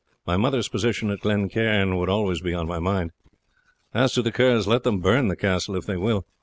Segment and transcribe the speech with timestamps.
[0.25, 3.11] My mother's position at Glen Cairn would always be on my mind.
[3.93, 6.25] As to the Kerrs, let them burn the castle if they will.